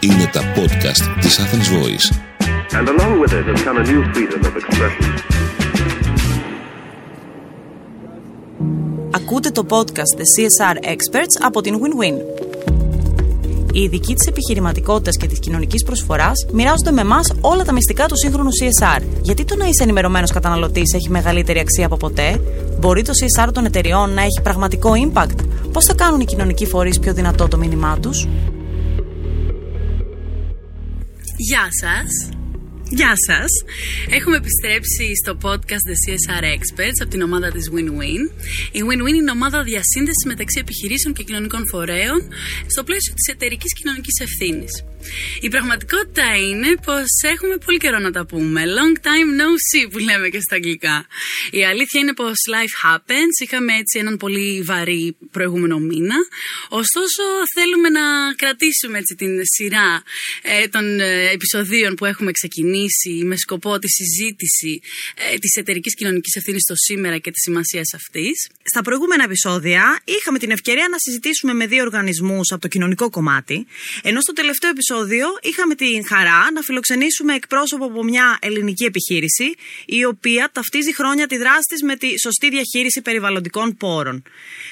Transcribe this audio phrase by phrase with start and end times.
[0.00, 2.06] Είναι τα podcast της Athens Voice.
[2.78, 5.10] And along with it has come a new freedom of expression.
[9.14, 12.14] Ακούτε το podcast The CSR Experts από την Win-Win.
[13.72, 18.16] Οι ειδικοί της επιχειρηματικότητας και της κοινωνικής προσφοράς μοιράζονται με εμάς όλα τα μυστικά του
[18.16, 19.02] σύγχρονου CSR.
[19.22, 22.40] Γιατί το να είσαι ενημερωμένος καταναλωτής έχει μεγαλύτερη αξία από ποτέ,
[22.80, 26.98] Μπορεί το CSR των εταιριών να έχει πραγματικό impact, Πώς θα κάνουν οι κοινωνικοί φορείς
[26.98, 28.28] πιο δυνατό το μήνυμά τους;
[31.36, 32.39] Γεια σας!
[32.92, 33.50] Γεια σας!
[34.10, 38.22] Έχουμε επιστρέψει στο podcast The CSR Experts από την ομάδα της Win-Win.
[38.72, 42.20] Η Win-Win είναι ομάδα διασύνδεσης μεταξύ επιχειρήσεων και κοινωνικών φορέων
[42.66, 44.72] στο πλαίσιο της εταιρικής κοινωνικής ευθύνης.
[45.40, 48.62] Η πραγματικότητα είναι πως έχουμε πολύ καιρό να τα πούμε.
[48.78, 51.06] Long time no see που λέμε και στα αγγλικά.
[51.50, 53.34] Η αλήθεια είναι πως life happens.
[53.44, 56.16] Είχαμε έτσι έναν πολύ βαρύ προηγούμενο μήνα.
[56.68, 57.22] Ωστόσο,
[57.54, 58.04] θέλουμε να
[58.36, 60.02] κρατήσουμε έτσι την σειρά
[60.42, 62.79] ε, των ε, επεισοδίων που έχουμε ξεκινήσει
[63.24, 64.80] με σκοπό τη συζήτηση
[65.32, 68.48] ε, της εταιρικής κοινωνικής ευθύνης στο σήμερα και της σημασίας αυτής.
[68.62, 73.66] Στα προηγούμενα επεισόδια είχαμε την ευκαιρία να συζητήσουμε με δύο οργανισμούς από το κοινωνικό κομμάτι,
[74.02, 79.54] ενώ στο τελευταίο επεισόδιο είχαμε την χαρά να φιλοξενήσουμε εκπρόσωπο από μια ελληνική επιχείρηση,
[79.86, 84.22] η οποία ταυτίζει χρόνια τη δράση της με τη σωστή διαχείριση περιβαλλοντικών πόρων.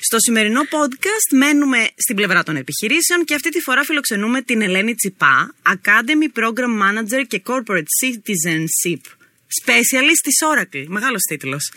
[0.00, 4.94] Στο σημερινό podcast μένουμε στην πλευρά των επιχειρήσεων και αυτή τη φορά φιλοξενούμε την Ελένη
[4.94, 9.17] Τσιπά, Academy Program Manager και Corporate Citizenship
[9.62, 10.84] Specialist της Oracle.
[10.88, 11.70] Μεγάλος τίτλος.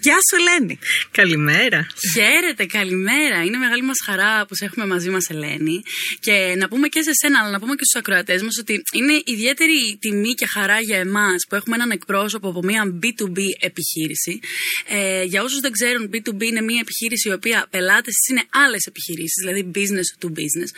[0.00, 0.78] Γεια σου, Ελένη.
[1.10, 1.86] Καλημέρα.
[2.14, 3.44] Χαίρετε, καλημέρα.
[3.44, 5.82] Είναι μεγάλη μας χαρά που σε έχουμε μαζί μας, Ελένη.
[6.20, 9.22] Και να πούμε και σε σένα, αλλά να πούμε και στους ακροατές μας ότι είναι
[9.24, 14.40] ιδιαίτερη τιμή και χαρά για εμάς που έχουμε έναν εκπρόσωπο από μια B2B επιχείρηση.
[14.88, 19.38] Ε, για όσους δεν ξέρουν, B2B είναι μια επιχείρηση η οποία πελάτες είναι άλλες επιχειρήσεις,
[19.44, 20.70] δηλαδή business to business.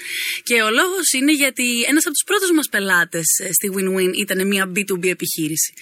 [0.42, 4.46] Και ο λόγος είναι γιατί ένας από τους πρώτους μας πελάτες ε, στη Win-Win ήταν
[4.46, 5.72] μια B2B επιχείρηση.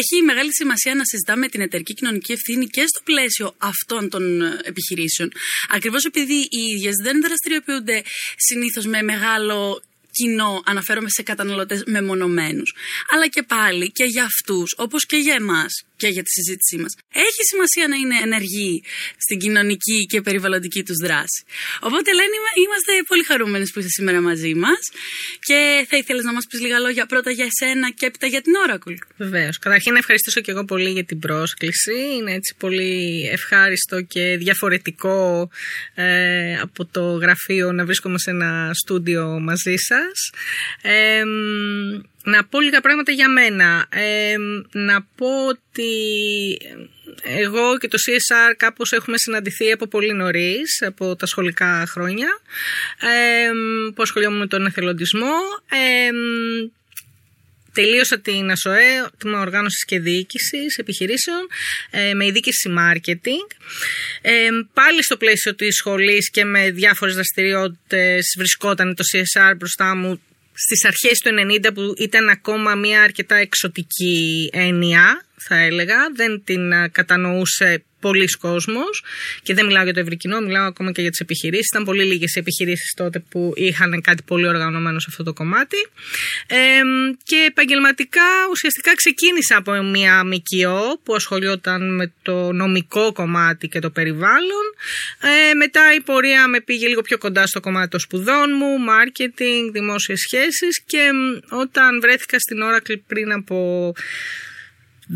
[0.00, 4.60] Έχει μεγάλη σημασία να συζητάμε την εταιρική κοινωνική ευθύνη και στο πλαίσιο αυτών των ε,
[4.62, 5.32] επιχειρήσεων.
[5.68, 8.02] Ακριβώς επειδή οι ίδιες δεν δραστηριοποιούνται
[8.36, 12.74] συνήθως με μεγάλο κοινό, αναφέρομαι σε καταναλωτές μεμονωμένους.
[13.10, 16.92] Αλλά και πάλι και για αυτούς, όπως και για εμάς και για τη συζήτησή μας,
[17.26, 18.82] έχει σημασία να είναι ενεργοί
[19.24, 21.40] στην κοινωνική και περιβαλλοντική τους δράση.
[21.80, 24.82] Οπότε λένε είμαστε πολύ χαρούμενοι που είσαι σήμερα μαζί μας
[25.48, 28.52] και θα ήθελες να μας πεις λίγα λόγια πρώτα για εσένα και έπειτα για την
[28.64, 28.98] Oracle.
[29.16, 29.58] Βεβαίως.
[29.58, 31.94] Καταρχήν να ευχαριστήσω και εγώ πολύ για την πρόσκληση.
[32.16, 35.50] Είναι έτσι πολύ ευχάριστο και διαφορετικό
[35.94, 40.30] ε, από το γραφείο να βρίσκομαι σε ένα στούντιο μαζί σας
[42.26, 43.88] να πω λίγα πράγματα για μένα.
[44.72, 45.92] να πω ότι
[47.22, 52.28] εγώ και το CSR κάπως έχουμε συναντηθεί από πολύ νωρίς, από τα σχολικά χρόνια,
[53.00, 53.50] ε,
[53.94, 55.34] που ασχολιόμουν με τον εθελοντισμό.
[57.72, 61.46] Τελείωσα την ΑΣΟΕ, τμήμα οργάνωση και διοίκησης επιχειρήσεων,
[61.90, 63.56] ε, με ειδίκηση marketing.
[64.22, 70.20] Ε, πάλι στο πλαίσιο της σχολής και με διάφορες δραστηριότητες βρισκόταν το CSR μπροστά μου
[70.56, 71.30] στις αρχές του
[71.68, 79.04] 90 που ήταν ακόμα μια αρκετά εξωτική έννοια θα έλεγα, δεν την κατανοούσε πολλοί κόσμος
[79.42, 81.68] και δεν μιλάω για το ευρύ κοινό, μιλάω ακόμα και για τις επιχειρήσεις.
[81.72, 85.76] Ήταν πολύ λίγες οι επιχειρήσεις τότε που είχαν κάτι πολύ οργανωμένο σε αυτό το κομμάτι.
[86.46, 86.56] Ε,
[87.22, 93.90] και επαγγελματικά ουσιαστικά ξεκίνησα από μια ΜΚΟ που ασχολιόταν με το νομικό κομμάτι και το
[93.90, 94.66] περιβάλλον.
[95.20, 99.72] Ε, μετά η πορεία με πήγε λίγο πιο κοντά στο κομμάτι των σπουδών μου, marketing,
[99.72, 101.10] δημόσιες σχέσεις και
[101.48, 103.92] όταν βρέθηκα στην Oracle πριν από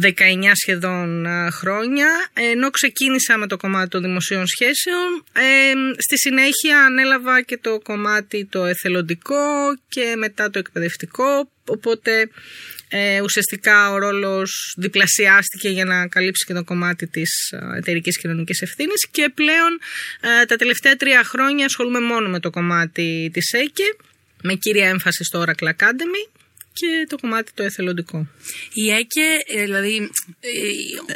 [0.02, 5.24] 19 σχεδόν χρόνια ενώ ξεκίνησα με το κομμάτι των δημοσίων σχέσεων.
[5.32, 12.28] Ε, στη συνέχεια ανέλαβα και το κομμάτι το εθελοντικό και μετά το εκπαιδευτικό οπότε
[12.88, 17.30] ε, ουσιαστικά ο ρόλος διπλασιάστηκε για να καλύψει και το κομμάτι της
[17.76, 19.78] εταιρικής κοινωνικής ευθύνης και πλέον
[20.20, 23.96] ε, τα τελευταία τρία χρόνια ασχολούμαι μόνο με το κομμάτι της ΕΚΕ
[24.42, 26.39] με κύρια έμφαση στο Oracle Academy
[26.72, 28.26] και το κομμάτι το εθελοντικό.
[28.72, 30.10] Η ΕΚΕ, ε, δηλαδή.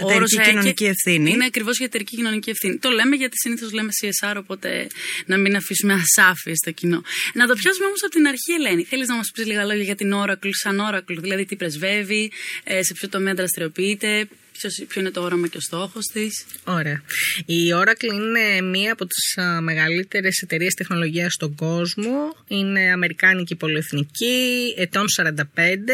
[0.03, 1.31] Ο όρος κοινωνική ευθύνη.
[1.31, 2.79] Είναι ακριβώς η εταιρική κοινωνική ευθύνη.
[2.79, 4.87] Το λέμε γιατί συνήθως λέμε CSR, οπότε
[5.27, 7.03] να μην αφήσουμε ασάφειε στο κοινό.
[7.35, 8.85] Να το πιάσουμε όμως από την αρχή, Ελένη.
[8.85, 12.33] Θέλεις να μας πεις λίγα λόγια για την Oracle σαν Oracle, δηλαδή τι πρεσβεύει,
[12.65, 14.29] ε, σε ποιο τομέα δραστηριοποιείται,
[14.59, 16.45] ποιος είναι το όραμα και ο στόχος της.
[16.65, 17.03] Ωραία.
[17.47, 22.37] Η Oracle είναι μία από τις μεγαλύτερες εταιρείες τεχνολογίας στον κόσμο.
[22.49, 25.93] Είναι αμερικάνικη πολυεθνική, ετών 45.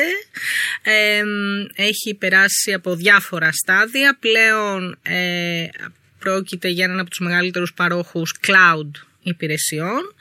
[1.75, 4.17] έχει περάσει από διάφορα στάδια.
[4.21, 5.67] Πλέον ε,
[6.19, 8.91] πρόκειται για έναν από τους μεγαλύτερους παρόχους cloud
[9.23, 10.15] υπηρεσιών,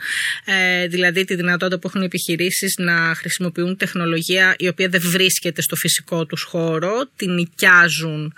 [0.45, 5.61] ε, δηλαδή τη δυνατότητα που έχουν οι επιχειρήσεις να χρησιμοποιούν τεχνολογία η οποία δεν βρίσκεται
[5.61, 8.33] στο φυσικό τους χώρο, την νοικιάζουν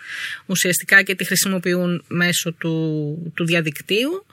[0.45, 4.25] ουσιαστικά και τη χρησιμοποιούν μέσω του, του διαδικτύου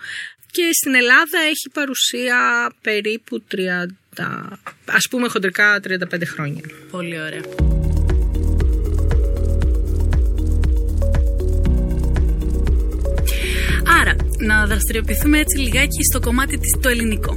[0.50, 3.86] και στην Ελλάδα έχει παρουσία περίπου 30,
[4.84, 6.62] ας πούμε χοντρικά 35 χρόνια.
[6.90, 7.77] Πολύ ωραία.
[14.38, 17.34] Να δραστηριοποιηθούμε έτσι λιγάκι στο κομμάτι της, το ελληνικό.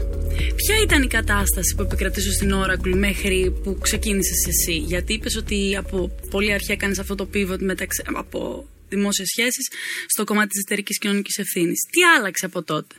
[0.56, 5.76] Ποια ήταν η κατάσταση που επικρατούσε στην Oracle μέχρι που ξεκίνησες εσύ, Γιατί είπες ότι
[5.76, 9.68] από πολύ αρχαία κάνεις αυτό το pivot μεταξύ, από δημόσιες σχέσεις
[10.08, 11.80] στο κομμάτι της εταιρικής κοινωνικής ευθύνης.
[11.92, 12.96] Τι άλλαξε από τότε;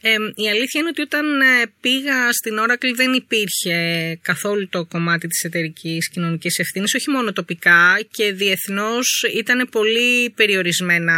[0.00, 5.26] Ε, η αλήθεια είναι ότι όταν ε, πήγα στην Oracle δεν υπήρχε καθόλου το κομμάτι
[5.26, 11.14] της εταιρικής κοινωνικής ευθύνης, όχι μόνο τοπικά και διεθνώς ήταν πολύ περιορισμένα,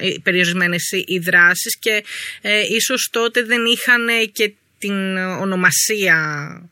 [0.00, 2.04] ε, περιορισμένες οι δράσεις και
[2.40, 6.18] ε, ίσως τότε δεν είχαν και την ονομασία
[6.62, 6.69] ε,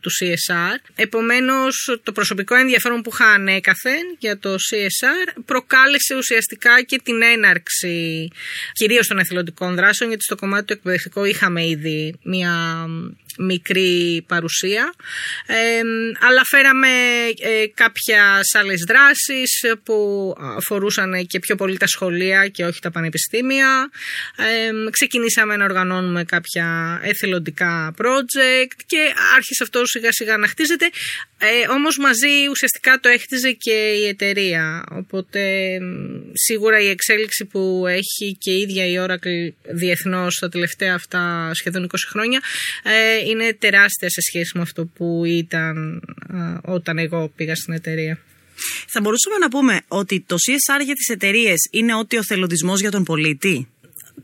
[0.00, 0.90] του CSR.
[0.94, 8.28] Επομένως το προσωπικό ενδιαφέρον που είχα ανέκαθεν για το CSR προκάλεσε ουσιαστικά και την έναρξη
[8.72, 12.86] κυρίως των εθελοντικών δράσεων γιατί στο κομμάτι του εκπαιδευτικού είχαμε ήδη μια
[13.38, 14.94] μικρή παρουσία
[16.28, 16.88] αλλά φέραμε
[17.40, 23.90] ε, κάποια άλλες δράσεις που αφορούσαν και πιο πολύ τα σχολεία και όχι τα πανεπιστήμια
[24.90, 30.86] ξεκινήσαμε να οργανώνουμε κάποια εθελοντικά project και άρχισε αυτό σιγά σιγά να χτίζεται
[31.38, 35.42] ε, όμως μαζί ουσιαστικά το έχτιζε και η εταιρεία οπότε
[36.32, 41.86] σίγουρα η εξέλιξη που έχει και η ίδια η Oracle διεθνώς τα τελευταία αυτά σχεδόν
[41.86, 42.40] 20 χρόνια
[42.82, 46.00] ε, είναι τεράστια σε σχέση με αυτό που ήταν
[46.62, 48.18] όταν εγώ πήγα στην εταιρεία.
[48.88, 52.90] Θα μπορούσαμε να πούμε ότι το CSR για τις εταιρείες είναι ότι ο θελοντισμός για
[52.90, 53.68] τον πολίτη;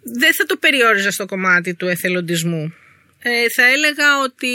[0.02, 2.72] Δεν θα το περιόριζα στο κομμάτι του εθελοντισμού.
[3.26, 4.54] Ε, θα έλεγα ότι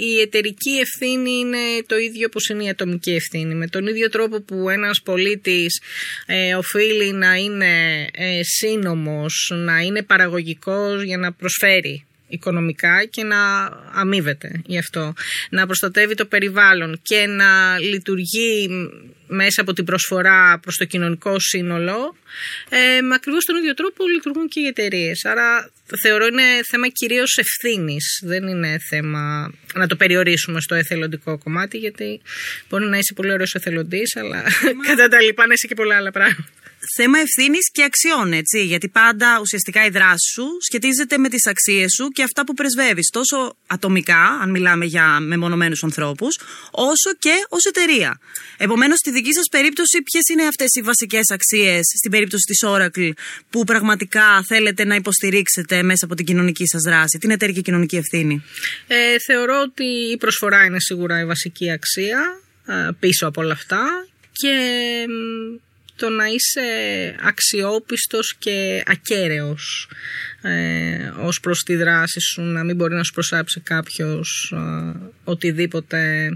[0.00, 3.54] η εταιρική ευθύνη είναι το ίδιο όπως είναι η ατομική ευθύνη.
[3.54, 5.80] Με τον ίδιο τρόπο που ένας πολίτης
[6.26, 13.70] ε, οφείλει να είναι ε, σύνομος, να είναι παραγωγικός για να προσφέρει οικονομικά και να
[13.92, 15.12] αμείβεται γι' αυτό.
[15.50, 18.68] Να προστατεύει το περιβάλλον και να λειτουργεί
[19.26, 22.16] μέσα από την προσφορά προς το κοινωνικό σύνολο
[22.68, 25.24] ε, με ακριβώς τον ίδιο τρόπο λειτουργούν και οι εταιρείες.
[25.24, 25.70] Άρα
[26.02, 28.20] θεωρώ είναι θέμα κυρίως ευθύνης.
[28.22, 32.20] Δεν είναι θέμα να το περιορίσουμε στο εθελοντικό κομμάτι γιατί
[32.68, 34.42] μπορεί να είσαι πολύ ωραίος εθελοντής αλλά
[34.88, 36.44] κατά τα λοιπά να είσαι και πολλά άλλα πράγματα
[36.96, 38.64] θέμα ευθύνης και αξιών, έτσι.
[38.64, 43.08] Γιατί πάντα ουσιαστικά η δράση σου σχετίζεται με τις αξίες σου και αυτά που πρεσβεύεις,
[43.12, 46.38] τόσο ατομικά, αν μιλάμε για μεμονωμένους ανθρώπους,
[46.70, 48.18] όσο και ως εταιρεία.
[48.56, 53.10] Επομένως, στη δική σας περίπτωση, ποιες είναι αυτές οι βασικές αξίες στην περίπτωση της Oracle
[53.50, 58.42] που πραγματικά θέλετε να υποστηρίξετε μέσα από την κοινωνική σας δράση, την εταιρική κοινωνική ευθύνη;
[58.86, 64.06] Ε, θεωρώ ότι η προσφορά είναι σίγουρα η βασική αξία ε, πίσω από όλα αυτά
[64.32, 64.54] και
[65.96, 66.60] το να είσαι
[67.20, 69.88] αξιόπιστος και ακέραιος
[70.42, 76.28] ε, ως προς τη δράση σου, να μην μπορεί να σου προσάψει κάποιος ε, οτιδήποτε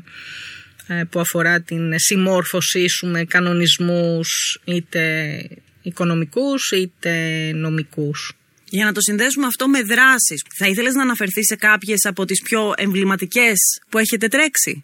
[0.87, 5.43] ε, που αφορά την συμμόρφωσή σου με κανονισμούς είτε
[5.83, 7.13] οικονομικούς είτε
[7.55, 8.33] νομικούς.
[8.71, 12.43] Για να το συνδέσουμε αυτό με δράσεις, θα ήθελες να αναφερθείς σε κάποιες από τις
[12.43, 13.57] πιο εμβληματικές
[13.89, 14.81] που έχετε τρέξει;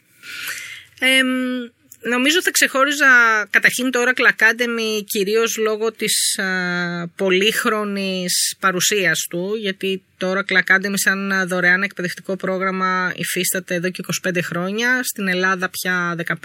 [2.09, 3.07] Νομίζω θα ξεχώριζα
[3.51, 10.95] καταρχήν το Oracle Academy κυρίως λόγω της α, πολύχρονης παρουσίας του γιατί το Oracle Academy
[10.95, 16.37] σαν δωρεάν εκπαιδευτικό πρόγραμμα υφίσταται εδώ και 25 χρόνια, στην Ελλάδα πια 15.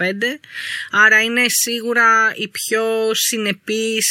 [0.90, 2.82] Άρα είναι σίγουρα η πιο
[3.12, 4.06] συνεπής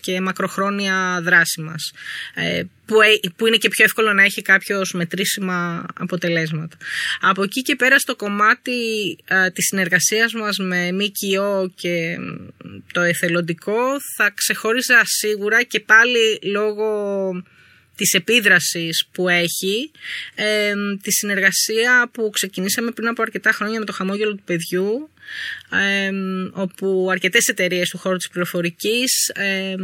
[0.00, 1.92] και μακροχρόνια δράση μας.
[2.34, 6.76] Ε, που, ε, που είναι και πιο εύκολο να έχει κάποιος μετρήσιμα αποτελέσματα.
[7.20, 8.72] Από εκεί και πέρα στο κομμάτι
[9.34, 12.16] α, της συνεργασίας μας με ΜΚΟ και
[12.92, 13.82] το εθελοντικό
[14.16, 16.88] θα ξεχώριζα σίγουρα και πάλι λόγω
[17.96, 19.90] της επίδρασης που έχει,
[20.34, 20.72] ε,
[21.02, 25.10] τη συνεργασία που ξεκινήσαμε πριν από αρκετά χρόνια με το χαμόγελο του παιδιού,
[25.70, 26.10] ε,
[26.52, 29.74] όπου αρκετές εταιρείες του χώρου της πληροφορικής ε,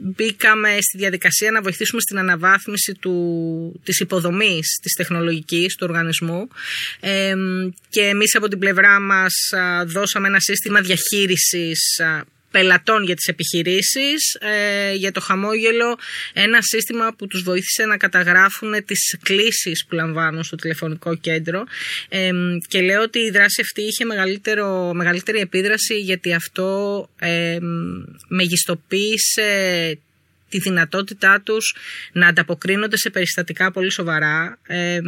[0.00, 6.48] μπήκαμε στη διαδικασία να βοηθήσουμε στην αναβάθμιση του, της υποδομής της τεχνολογικής του οργανισμού.
[7.88, 9.32] Και εμείς από την πλευρά μας
[9.86, 12.00] δώσαμε ένα σύστημα διαχείρισης
[12.50, 15.98] πελατών για τις επιχειρήσεις, ε, για το χαμόγελο
[16.32, 21.64] ένα σύστημα που τους βοήθησε να καταγράφουν τις κλήσεις που λαμβάνουν στο τηλεφωνικό κέντρο.
[22.08, 22.30] Ε,
[22.68, 27.58] και λέω ότι η δράση αυτή είχε μεγαλύτερο, μεγαλύτερη επίδραση γιατί αυτό ε,
[28.28, 29.98] μεγιστοποίησε
[30.48, 31.74] τη δυνατότητά τους
[32.12, 34.98] να ανταποκρίνονται σε περιστατικά πολύ σοβαρά ε,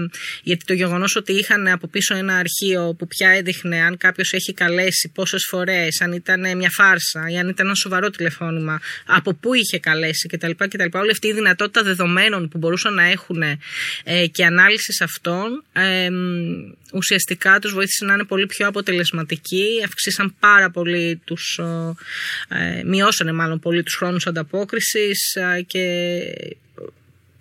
[0.42, 4.52] γιατί το γεγονός ότι είχαν από πίσω ένα αρχείο που πια έδειχνε αν κάποιος έχει
[4.52, 9.54] καλέσει πόσες φορές, αν ήταν μια φάρσα ή αν ήταν ένα σοβαρό τηλεφώνημα, από πού
[9.54, 10.50] είχε καλέσει κτλ.
[10.56, 10.98] κτλ.
[10.98, 16.08] Όλη αυτή η δυνατότητα δεδομένων που μπορούσαν να έχουν ε, και ανάλυσης αυτών ε,
[16.92, 21.60] ουσιαστικά τους βοήθησε να είναι πολύ πιο αποτελεσματικοί, αυξήσαν πάρα πολύ τους,
[22.48, 25.29] ε, μειώσανε μάλλον πολύ τους χρόνους ανταπόκρισης ε,
[25.66, 25.84] και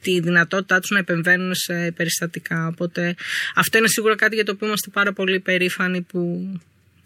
[0.01, 2.67] τη δυνατότητά τους να επεμβαίνουν σε περιστατικά.
[2.67, 3.15] Οπότε
[3.55, 6.51] αυτό είναι σίγουρα κάτι για το οποίο είμαστε πάρα πολύ περήφανοι που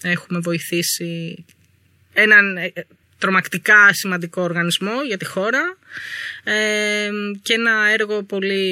[0.01, 1.45] έχουμε βοηθήσει
[2.13, 2.71] έναν ε,
[3.23, 5.77] τρομακτικά σημαντικό οργανισμό για τη χώρα
[6.43, 7.09] ε,
[7.41, 8.65] και ένα έργο πολύ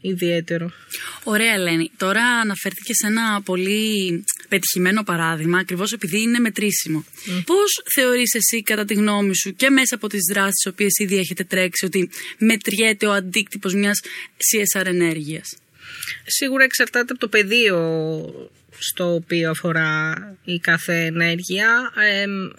[0.00, 0.72] ιδιαίτερο.
[1.24, 1.90] Ωραία Ελένη.
[1.96, 7.04] Τώρα αναφέρθηκες σε ένα πολύ πετυχημένο παράδειγμα ακριβώς επειδή είναι μετρήσιμο.
[7.04, 7.42] Mm.
[7.46, 11.16] Πώς θεωρείς εσύ κατά τη γνώμη σου και μέσα από τις δράσεις τις οποίες ήδη
[11.18, 14.00] έχετε τρέξει ότι μετριέται ο αντίκτυπος μιας
[14.46, 15.56] CSR ενέργειας;
[16.26, 17.78] Σίγουρα εξαρτάται από το πεδίο
[18.78, 20.14] στο οποίο αφορά
[20.44, 21.92] η κάθε ενέργεια.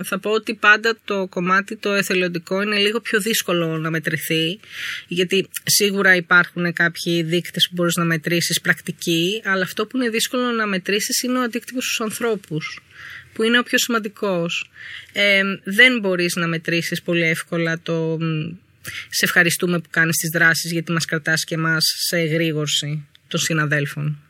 [0.03, 4.59] θα πω ότι πάντα το κομμάτι το εθελοντικό είναι λίγο πιο δύσκολο να μετρηθεί
[5.07, 10.51] γιατί σίγουρα υπάρχουν κάποιοι δείκτες που μπορείς να μετρήσεις πρακτικοί αλλά αυτό που είναι δύσκολο
[10.51, 12.81] να μετρήσεις είναι ο αντίκτυπος στους ανθρώπους
[13.33, 14.69] που είναι ο πιο σημαντικός.
[15.63, 18.17] δεν μπορείς να μετρήσεις πολύ εύκολα το
[19.09, 24.26] σε ευχαριστούμε που κάνεις τις δράσεις γιατί μας κρατάς και εμάς σε εγρήγορση των συναδέλφων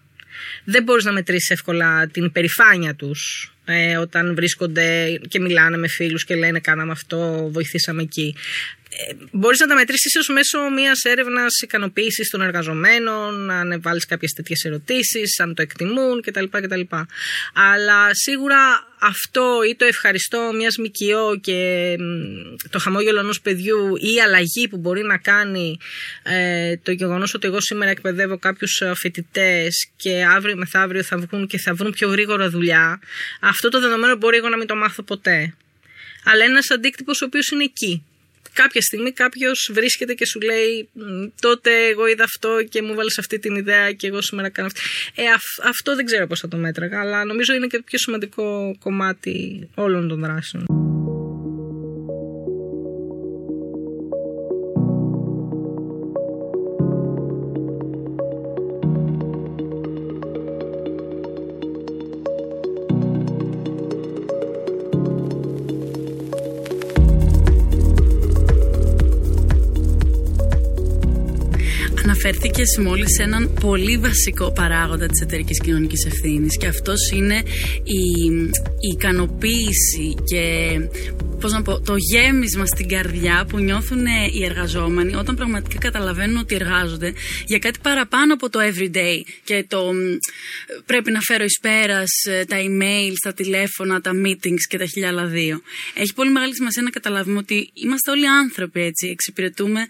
[0.64, 6.26] δεν μπορείς να μετρήσεις εύκολα την υπερηφάνεια τους ε, όταν βρίσκονται και μιλάνε με φίλους
[6.26, 8.36] και λένε κάναμε αυτό, βοηθήσαμε εκεί.
[8.90, 14.32] Ε, μπορείς να τα μετρήσεις ίσως μέσω μιας έρευνας ικανοποίησης των εργαζομένων, αν βάλεις κάποιες
[14.32, 16.46] τέτοιες ερωτήσεις, αν το εκτιμούν κτλ.
[16.50, 16.82] κτλ.
[17.54, 21.96] Αλλά σίγουρα αυτό ή το ευχαριστώ μιας ΜΚΟ και
[22.70, 25.78] το χαμόγελο ενός παιδιού ή η αλλαγή που μπορεί να κάνει
[26.24, 31.58] ε, το γεγονός ότι εγώ σήμερα εκπαιδεύω κάποιους φοιτητές και αύριο μεθαύριο θα βγουν και
[31.58, 33.00] θα βρουν πιο γρήγορα δουλειά,
[33.58, 35.54] αυτό το δεδομένο μπορεί εγώ να μην το μάθω ποτέ.
[36.24, 38.04] Αλλά ένας αντίκτυπος ο οποίος είναι εκεί
[38.54, 40.90] κάποια στιγμή κάποιος βρίσκεται και σου λέει
[41.42, 44.82] τότε εγώ είδα αυτό και μου βάλες αυτή την ιδέα και εγώ σήμερα κάνω αυτή.
[45.16, 45.24] Ε,
[45.64, 49.68] αυτό δεν ξέρω πώς θα το μέτραγα, αλλά νομίζω είναι και το πιο σημαντικό κομμάτι
[49.76, 50.77] όλων των δράσεων.
[72.58, 76.58] Αναφέρθηκε μόλι σε έναν πολύ βασικό παράγοντα της εταιρικής κοινωνικής ευθύνης.
[76.58, 77.36] Και αυτός είναι
[77.84, 78.32] η,
[78.80, 80.72] η ικανοποίηση και
[81.40, 86.56] πώς να πω, το γέμισμα στην καρδιά που νιώθουν οι εργαζόμενοι όταν πραγματικά καταλαβαίνουν ότι
[86.56, 87.14] εργάζονται
[87.46, 89.92] για κάτι παραπάνω από το everyday και το
[90.86, 95.26] πρέπει να φέρω εις πέρας ε, τα email, τα τηλέφωνα, τα meetings και τα χιλιάλα
[95.26, 95.62] δύο.
[95.94, 99.86] Έχει πολύ μεγάλη σημασία να καταλάβουμε ότι είμαστε όλοι άνθρωποι έτσι, εξυπηρετούμε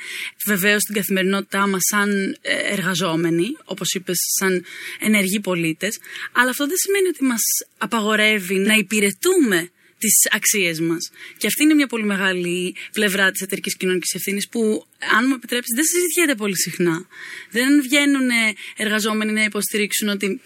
[0.46, 4.66] βεβαίως την καθημερινότητά μας σαν ε, εργαζόμενοι, όπως είπες, σαν
[5.00, 5.98] ενεργοί πολίτες,
[6.32, 7.42] αλλά αυτό δεν σημαίνει ότι μας
[7.77, 11.10] απαγορεύει να υπηρετούμε τις αξίες μας.
[11.38, 14.86] Και αυτή είναι μια πολύ μεγάλη πλευρά της εταιρικής κοινωνικής ευθύνης που,
[15.18, 17.08] αν μου επιτρέψεις, δεν συζητιέται πολύ συχνά.
[17.51, 18.30] Δεν βγαίνουν
[18.77, 20.42] εργαζόμενοι να υποστηρίξουν ότι.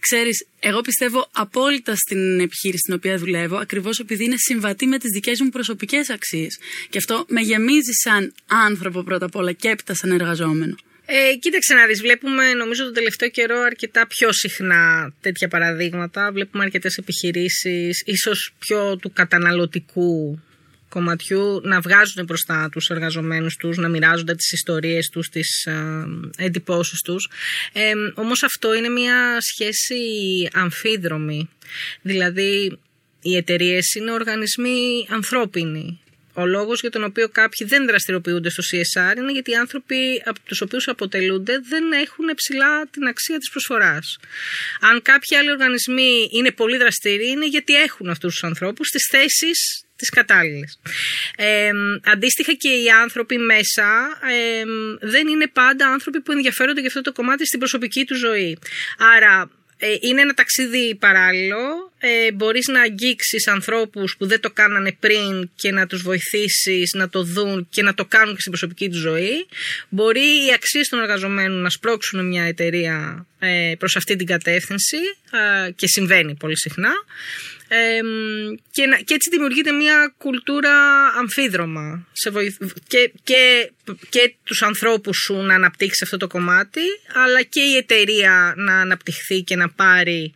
[0.00, 5.10] Ξέρεις, εγώ πιστεύω απόλυτα στην επιχείρηση στην οποία δουλεύω, ακριβώς επειδή είναι συμβατή με τις
[5.10, 6.58] δικές μου προσωπικές αξίες.
[6.88, 10.76] Και αυτό με γεμίζει σαν άνθρωπο πρώτα απ' όλα και έπειτα σαν εργαζόμενο.
[11.06, 16.32] Ε, κοίταξε να δεις, βλέπουμε νομίζω τον τελευταίο καιρό αρκετά πιο συχνά τέτοια παραδείγματα.
[16.32, 20.40] Βλέπουμε αρκετές επιχειρήσεις, ίσως πιο του καταναλωτικού
[20.88, 26.04] κομματιού να βγάζουν μπροστά τους εργαζομένους τους, να μοιράζονται τις ιστορίες τους, τις ε,
[26.36, 27.28] εντυπώσεις τους.
[27.72, 30.00] Ε, όμως αυτό είναι μια σχέση
[30.52, 31.48] αμφίδρομη.
[32.02, 32.78] Δηλαδή
[33.22, 35.98] οι εταιρείες είναι οργανισμοί ανθρώπινοι.
[36.34, 40.38] Ο λόγος για τον οποίο κάποιοι δεν δραστηριοποιούνται στο CSR είναι γιατί οι άνθρωποι από
[40.44, 44.18] τους οποίους αποτελούνται δεν έχουν ψηλά την αξία της προσφοράς.
[44.80, 49.84] Αν κάποιοι άλλοι οργανισμοί είναι πολύ δραστηριοί είναι γιατί έχουν αυτούς τους ανθρώπους στις θέσεις
[49.96, 50.80] τις κατάλληλες.
[51.36, 51.70] Ε,
[52.04, 54.64] αντίστοιχα και οι άνθρωποι μέσα ε,
[55.00, 58.58] δεν είναι πάντα άνθρωποι που ενδιαφέρονται για αυτό το κομμάτι στην προσωπική τους ζωή.
[58.98, 59.63] Άρα ε,
[60.00, 61.92] είναι ένα ταξίδι παράλληλο.
[61.98, 67.08] Ε, μπορείς να αγγίξεις ανθρώπους που δεν το κάνανε πριν και να τους βοηθήσεις να
[67.08, 69.46] το δουν και να το κάνουν και στην προσωπική τους ζωή.
[69.88, 74.96] Μπορεί οι αξίες των εργαζομένων να σπρώξουν μια εταιρεία ε, προς αυτή την κατεύθυνση
[75.66, 76.92] ε, και συμβαίνει πολύ συχνά.
[77.68, 78.00] Ε,
[78.70, 80.72] και, να- και έτσι δημιουργείται μια κουλτούρα
[81.18, 82.06] αμφίδρομα.
[82.12, 83.70] Σε βοηθ- και, και,
[84.08, 86.80] και τους ανθρώπους σου να αναπτύξεις αυτό το κομμάτι
[87.24, 90.34] αλλά και η εταιρεία να αναπτυχθεί και να πάρει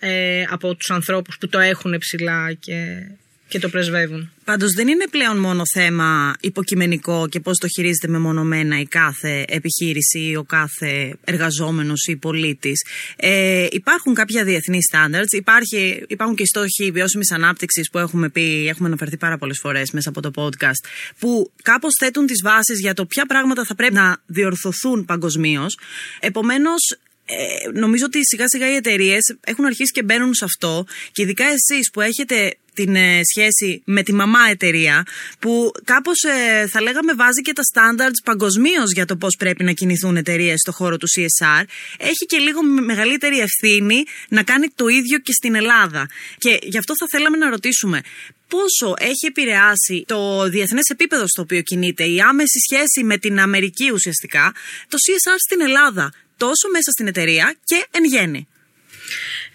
[0.00, 3.06] ε, από τους ανθρώπους που το έχουν ψηλά και,
[3.48, 4.30] και το πρεσβεύουν.
[4.44, 10.18] Πάντως δεν είναι πλέον μόνο θέμα υποκειμενικό και πώς το χειρίζεται μεμονωμένα η κάθε επιχείρηση
[10.18, 12.84] ή ο κάθε εργαζόμενος ή πολίτης.
[13.16, 18.66] Ε, υπάρχουν κάποια διεθνή standards, υπάρχει, υπάρχουν και οι στόχοι βιώσιμης ανάπτυξης που έχουμε πει,
[18.68, 20.88] έχουμε αναφερθεί πάρα πολλές φορές μέσα από το podcast,
[21.18, 25.78] που κάπως θέτουν τις βάσεις για το ποια πράγματα θα πρέπει να διορθωθούν παγκοσμίως.
[26.20, 31.22] Επομένως, ε, νομίζω ότι σιγά σιγά οι εταιρείες έχουν αρχίσει και μπαίνουν σε αυτό και
[31.22, 35.06] ειδικά εσείς που έχετε την ε, σχέση με τη μαμά εταιρεία
[35.38, 39.72] που κάπως ε, θα λέγαμε βάζει και τα standards παγκοσμίως για το πώς πρέπει να
[39.72, 41.64] κινηθούν εταιρείες στο χώρο του CSR
[41.98, 46.08] έχει και λίγο με- μεγαλύτερη ευθύνη να κάνει το ίδιο και στην Ελλάδα
[46.38, 48.00] και γι' αυτό θα θέλαμε να ρωτήσουμε
[48.48, 53.90] πόσο έχει επηρεάσει το διεθνές επίπεδο στο οποίο κινείται η άμεση σχέση με την Αμερική
[53.92, 54.54] ουσιαστικά
[54.88, 58.48] το CSR στην Ελλάδα τόσο μέσα στην εταιρεία και εν γέννη;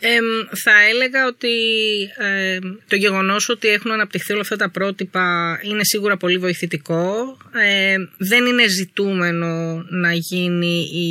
[0.06, 0.26] Εμ,
[0.64, 1.50] θα έλεγα ότι
[2.18, 7.38] εμ, το γεγονός ότι έχουν αναπτυχθεί όλα αυτά τα πρότυπα είναι σίγουρα πολύ βοηθητικό.
[7.64, 11.08] Ε, δεν είναι ζητούμενο να γίνει η,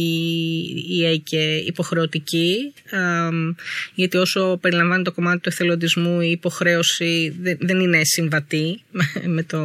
[0.99, 3.53] η ΕΚΕ υποχρεωτική, εμ,
[3.95, 8.83] γιατί όσο περιλαμβάνει το κομμάτι του εθελοντισμού η υποχρέωση δεν, δεν είναι συμβατή
[9.27, 9.59] με, το,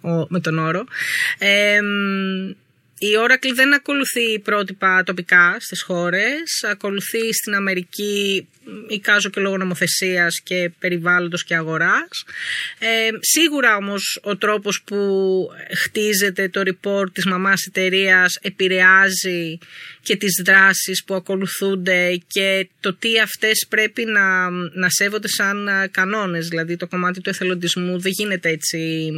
[0.00, 0.84] ο- με τον όρο.
[2.98, 8.48] Εμ, η Oracle δεν ακολουθεί πρότυπα τοπικά στις χώρες, ακολουθεί στην Αμερική
[8.88, 12.24] εικάζω και λόγω νομοθεσίας και περιβάλλοντος και αγοράς.
[12.78, 14.98] Ε, σίγουρα όμως ο τρόπος που
[15.76, 19.58] χτίζεται το report της μαμάς εταιρείας επηρεάζει
[20.04, 25.88] και τις δράσεις που ακολουθούνται και το τι αυτές πρέπει να, να σέβονται σαν α,
[25.88, 26.48] κανόνες.
[26.48, 29.10] Δηλαδή το κομμάτι του εθελοντισμού δεν γίνεται έτσι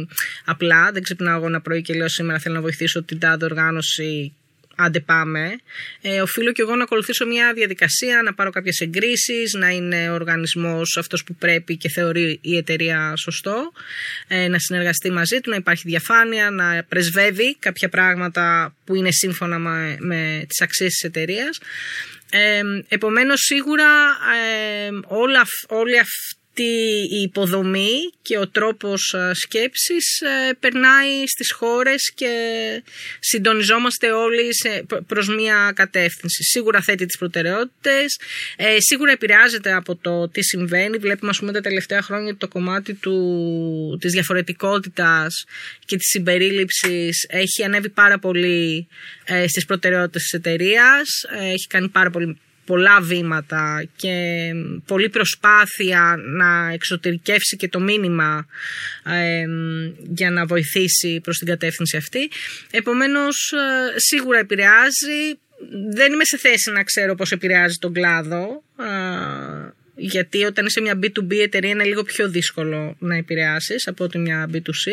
[0.45, 0.91] απλά.
[0.91, 4.33] Δεν ξυπνάω εγώ ένα πρωί και λέω σήμερα θέλω να βοηθήσω την τάδε οργάνωση
[4.77, 5.55] άντε πάμε.
[6.01, 10.13] Ε, οφείλω και εγώ να ακολουθήσω μια διαδικασία, να πάρω κάποιες εγκρίσεις, να είναι ο
[10.13, 13.71] οργανισμός αυτός που πρέπει και θεωρεί η εταιρεία σωστό,
[14.27, 19.59] ε, να συνεργαστεί μαζί του, να υπάρχει διαφάνεια, να πρεσβεύει κάποια πράγματα που είναι σύμφωνα
[19.59, 21.59] με, με τις αξίες της εταιρείας.
[22.31, 23.87] Ε, επομένως σίγουρα
[24.85, 31.51] ε, όλα, αυ- όλη αυτή η υποδομή και ο τρόπος ε, σκέψης ε, περνάει στις
[31.51, 32.31] χώρες και
[33.19, 36.43] συντονιζόμαστε όλοι σε, προ- προς μία κατεύθυνση.
[36.43, 38.19] Σίγουρα θέτει τις προτεραιότητες,
[38.55, 40.97] ε, σίγουρα επηρεάζεται από το τι συμβαίνει.
[40.97, 45.45] Βλέπουμε ας πούμε τα τελευταία χρόνια ότι το κομμάτι του, της διαφορετικότητας
[45.85, 48.87] και της συμπερίληψης έχει ανέβει πάρα πολύ
[49.25, 51.07] ε, στις προτεραιότητες της εταιρείας,
[51.39, 52.37] ε, έχει κάνει πάρα πολύ
[52.67, 54.15] πολλά βήματα και
[54.85, 58.47] πολλή προσπάθεια να εξωτερικεύσει και το μήνυμα
[59.05, 59.45] ε,
[60.15, 62.29] για να βοηθήσει προς την κατεύθυνση αυτή.
[62.71, 65.39] Επομένως, ε, σίγουρα επηρεάζει.
[65.93, 69.66] Δεν είμαι σε θέση να ξέρω πώς επηρεάζει τον κλάδο, ε,
[69.97, 74.49] γιατί όταν είσαι μια B2B εταιρεία είναι λίγο πιο δύσκολο να επηρεάσεις από ότι μια
[74.53, 74.91] B2C,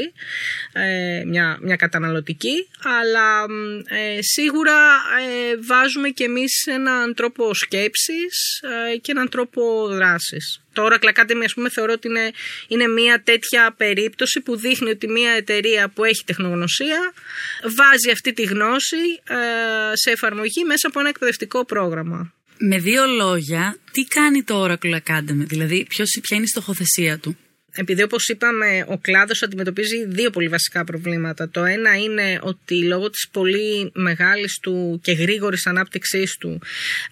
[0.73, 8.63] ε, μια, μια καταναλωτική, αλλά μ, ε, σίγουρα ε, βάζουμε και εμείς έναν τρόπο σκέψης
[8.93, 10.59] ε, και έναν τρόπο δράσης.
[10.73, 12.31] Το Oracle Academy, ας πούμε, θεωρώ ότι είναι,
[12.69, 17.13] είναι μια τέτοια περίπτωση που δείχνει ότι μια εταιρεία που έχει τεχνογνωσία
[17.63, 18.97] βάζει αυτή τη γνώση
[19.29, 19.37] ε,
[19.93, 22.33] σε εφαρμογή μέσα από ένα εκπαιδευτικό πρόγραμμα.
[22.67, 27.37] Με δύο λόγια, τι κάνει το Oracle Academy, δηλαδή ποιος, ποια είναι η στοχοθεσία του;
[27.77, 31.49] Επειδή όπως είπαμε ο κλάδος αντιμετωπίζει δύο πολύ βασικά προβλήματα.
[31.49, 36.61] Το ένα είναι ότι λόγω της πολύ μεγάλης του και γρήγορης ανάπτυξής του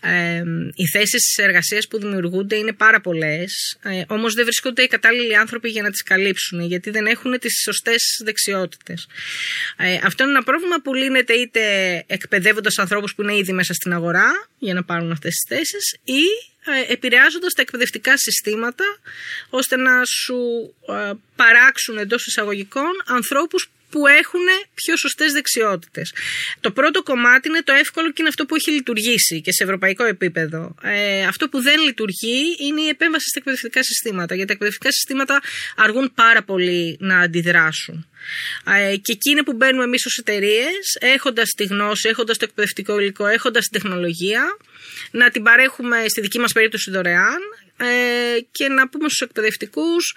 [0.00, 0.42] ε,
[0.74, 5.68] οι θέσεις εργασίας που δημιουργούνται είναι πάρα πολλές ε, όμως δεν βρίσκονται οι κατάλληλοι άνθρωποι
[5.68, 9.06] για να τις καλύψουν γιατί δεν έχουν τις σωστές δεξιότητες.
[9.76, 11.60] Ε, αυτό είναι ένα πρόβλημα που λύνεται είτε
[12.06, 16.51] εκπαιδεύοντας ανθρώπους που είναι ήδη μέσα στην αγορά για να πάρουν αυτές τις θέσεις ή
[16.64, 18.84] ε, επηρεάζοντας τα εκπαιδευτικά συστήματα
[19.50, 26.14] ώστε να σου ε, παράξουν εντός εισαγωγικών ανθρώπους που έχουν πιο σωστές δεξιότητες.
[26.60, 30.04] Το πρώτο κομμάτι είναι το εύκολο και είναι αυτό που έχει λειτουργήσει και σε ευρωπαϊκό
[30.04, 30.74] επίπεδο.
[30.82, 34.34] Ε, αυτό που δεν λειτουργεί είναι η επέμβαση στα εκπαιδευτικά συστήματα.
[34.34, 35.40] Γιατί τα εκπαιδευτικά συστήματα
[35.76, 38.06] αργούν πάρα πολύ να αντιδράσουν.
[38.66, 43.00] Ε, και εκεί είναι που μπαίνουμε εμείς ως εταιρείες, έχοντας τη γνώση, έχοντας το εκπαιδευτικό
[43.00, 44.42] υλικό, έχοντας την τεχνολογία,
[45.10, 47.40] να την παρέχουμε στη δική μας περίπτωση δωρεάν
[47.71, 47.71] ε,
[48.50, 50.14] και να πούμε στους εκπαιδευτικούς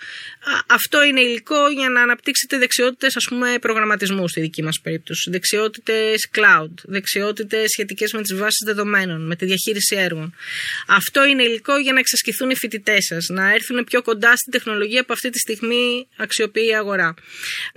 [0.68, 6.30] αυτό είναι υλικό για να αναπτύξετε δεξιότητες ας πούμε προγραμματισμού στη δική μας περίπτωση, δεξιότητες
[6.36, 10.36] cloud, δεξιότητες σχετικές με τις βάσεις δεδομένων, με τη διαχείριση έργων.
[10.88, 15.06] Αυτό είναι υλικό για να εξασκηθούν οι φοιτητές σας, να έρθουν πιο κοντά στην τεχνολογία
[15.06, 17.14] που αυτή τη στιγμή αξιοποιεί η αγορά.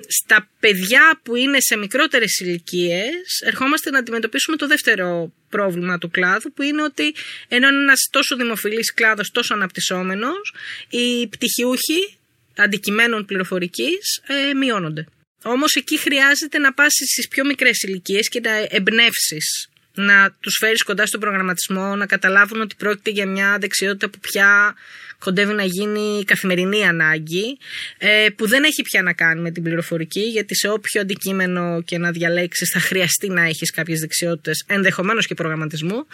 [0.08, 6.52] Στα παιδιά που είναι σε μικρότερες ηλικίες, ερχόμαστε να αντιμετωπίσουμε το δεύτερο πρόβλημα του κλάδου
[6.52, 7.14] που είναι ότι
[7.48, 10.54] ενώ είναι ένας τόσο δημοφιλής κλάδος, τόσο αναπτυσσόμενος,
[10.88, 12.18] οι πτυχιούχοι
[12.56, 15.06] αντικειμένων πληροφορικής ε, μειώνονται.
[15.42, 20.82] Όμως εκεί χρειάζεται να πάσει στις πιο μικρές ηλικίες και να εμπνεύσεις να τους φέρεις
[20.82, 24.74] κοντά στον προγραμματισμό, να καταλάβουν ότι πρόκειται για μια δεξιότητα που πια
[25.20, 27.58] κοντεύει να γίνει καθημερινή ανάγκη,
[27.98, 31.98] ε, που δεν έχει πια να κάνει με την πληροφορική, γιατί σε όποιο αντικείμενο και
[31.98, 36.06] να διαλέξεις θα χρειαστεί να έχεις κάποιες δεξιότητες, ενδεχομένως και προγραμματισμού.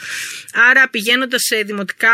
[0.71, 2.11] Άρα, πηγαίνοντας σε δημοτικά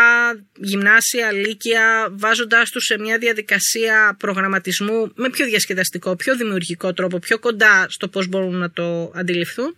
[0.56, 7.38] γυμνάσια, λύκεια, βάζοντάς τους σε μια διαδικασία προγραμματισμού με πιο διασκεδαστικό, πιο δημιουργικό τρόπο, πιο
[7.38, 9.76] κοντά στο πώς μπορούν να το αντιληφθούν,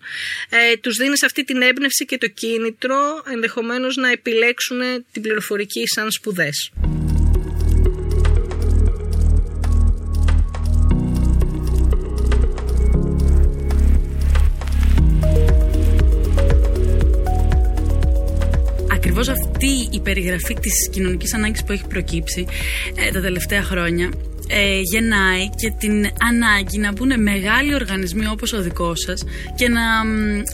[0.48, 4.81] ε, τους δίνεις αυτή την έμπνευση και το κίνητρο ενδεχομένως να επιλέξουν
[5.12, 6.72] την πληροφορική σαν σπουδές.
[19.62, 22.46] Αυτή η περιγραφή της κοινωνικής ανάγκης που έχει προκύψει
[22.94, 24.11] ε, τα τελευταία χρόνια
[24.54, 29.82] ε, γεννάει και την ανάγκη να μπουν μεγάλοι οργανισμοί όπως ο δικός σας και να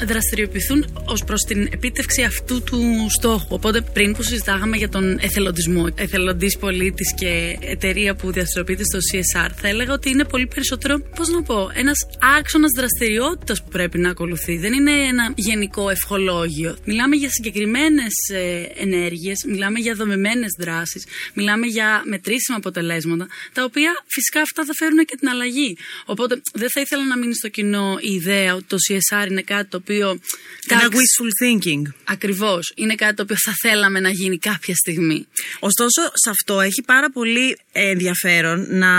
[0.06, 3.46] δραστηριοποιηθούν ως προς την επίτευξη αυτού του στόχου.
[3.48, 9.50] Οπότε πριν που συζητάγαμε για τον εθελοντισμό, εθελοντής πολίτης και εταιρεία που δραστηριοποιείται στο CSR,
[9.54, 11.98] θα έλεγα ότι είναι πολύ περισσότερο, πώς να πω, ένας
[12.38, 14.56] άξονας δραστηριότητας που πρέπει να ακολουθεί.
[14.56, 16.76] Δεν είναι ένα γενικό ευχολόγιο.
[16.84, 23.88] Μιλάμε για συγκεκριμένες ε, ενέργειες, μιλάμε για δομημένες δράσεις, μιλάμε για μετρήσιμα αποτελέσματα, τα οποία
[24.07, 25.77] φυσικά αυτά θα φέρουν και την αλλαγή.
[26.05, 29.68] Οπότε δεν θα ήθελα να μείνει στο κοινό η ιδέα ότι το CSR είναι κάτι
[29.68, 30.20] το οποίο.
[30.68, 31.83] Ένα wishful thinking.
[32.05, 32.72] Ακριβώς.
[32.77, 35.27] Είναι κάτι το οποίο θα θέλαμε να γίνει κάποια στιγμή.
[35.59, 38.90] Ωστόσο, σε αυτό έχει πάρα πολύ ενδιαφέρον να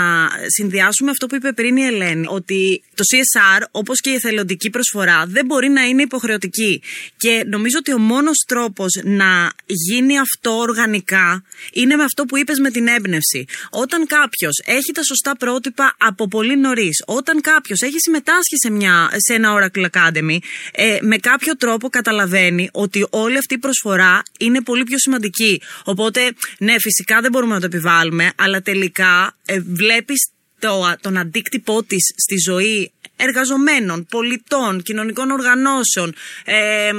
[0.46, 2.26] συνδυάσουμε αυτό που είπε πριν η Ελένη.
[2.28, 6.82] Ότι το CSR, όπως και η εθελοντική προσφορά, δεν μπορεί να είναι υποχρεωτική.
[7.16, 12.58] Και νομίζω ότι ο μόνος τρόπος να γίνει αυτό οργανικά είναι με αυτό που είπες
[12.58, 13.44] με την έμπνευση.
[13.70, 17.02] Όταν κάποιος έχει τα σωστά πρότυπα από πολύ νωρίς.
[17.06, 20.38] Όταν κάποιος έχει συμμετάσχει σε, μια, σε ένα Oracle Academy,
[20.72, 25.62] ε, με κάποιο τρόπο καταλαβαίνει ότι όλη αυτή η προσφορά είναι πολύ πιο σημαντική.
[25.84, 26.20] Οπότε,
[26.58, 32.02] ναι, φυσικά δεν μπορούμε να το επιβάλλουμε, αλλά τελικά ε, βλέπεις το, τον αντίκτυπό της
[32.16, 36.14] στη ζωή εργαζομένων, πολιτών, κοινωνικών οργανώσεων,
[36.44, 36.92] ε, ε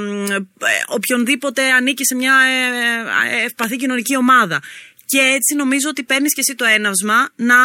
[0.88, 4.60] οποιονδήποτε ανήκει σε μια ε, ε, ευπαθή κοινωνική ομάδα.
[5.12, 7.58] Και έτσι νομίζω ότι παίρνεις και εσύ το έναυσμα να